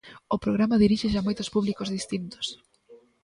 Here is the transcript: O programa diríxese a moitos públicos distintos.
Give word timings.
O 0.35 0.37
programa 0.45 0.81
diríxese 0.83 1.17
a 1.19 1.25
moitos 1.27 1.51
públicos 1.55 1.91
distintos. 1.97 2.45